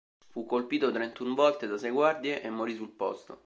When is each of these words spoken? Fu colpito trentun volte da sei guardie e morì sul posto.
Fu 0.31 0.47
colpito 0.47 0.89
trentun 0.91 1.35
volte 1.35 1.67
da 1.67 1.77
sei 1.77 1.91
guardie 1.91 2.41
e 2.41 2.49
morì 2.49 2.73
sul 2.73 2.89
posto. 2.89 3.39